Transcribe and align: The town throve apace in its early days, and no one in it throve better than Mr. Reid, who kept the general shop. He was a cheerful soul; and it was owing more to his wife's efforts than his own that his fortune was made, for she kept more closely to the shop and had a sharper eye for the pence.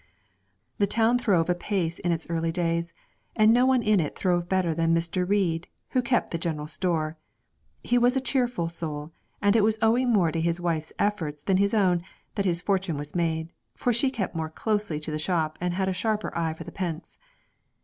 The 0.79 0.87
town 0.87 1.19
throve 1.19 1.47
apace 1.47 1.99
in 1.99 2.11
its 2.11 2.25
early 2.27 2.51
days, 2.51 2.91
and 3.35 3.53
no 3.53 3.67
one 3.67 3.83
in 3.83 3.99
it 3.99 4.15
throve 4.15 4.49
better 4.49 4.73
than 4.73 4.95
Mr. 4.95 5.29
Reid, 5.29 5.67
who 5.89 6.01
kept 6.01 6.31
the 6.31 6.39
general 6.39 6.65
shop. 6.65 7.17
He 7.83 7.99
was 7.99 8.15
a 8.17 8.19
cheerful 8.19 8.67
soul; 8.67 9.11
and 9.43 9.55
it 9.55 9.61
was 9.61 9.77
owing 9.79 10.11
more 10.11 10.31
to 10.31 10.41
his 10.41 10.59
wife's 10.59 10.91
efforts 10.97 11.43
than 11.43 11.57
his 11.57 11.75
own 11.75 12.01
that 12.33 12.45
his 12.45 12.63
fortune 12.63 12.97
was 12.97 13.13
made, 13.13 13.53
for 13.75 13.93
she 13.93 14.09
kept 14.09 14.35
more 14.35 14.49
closely 14.49 14.99
to 14.99 15.11
the 15.11 15.19
shop 15.19 15.55
and 15.61 15.75
had 15.75 15.87
a 15.87 15.93
sharper 15.93 16.35
eye 16.35 16.53
for 16.55 16.63
the 16.63 16.71
pence. 16.71 17.19